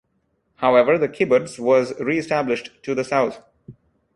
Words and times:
However, 0.55 0.97
the 0.97 1.07
kibbutz 1.07 1.59
was 1.59 1.93
re-established 1.99 2.71
to 2.85 2.95
the 2.95 3.03
south. 3.03 3.39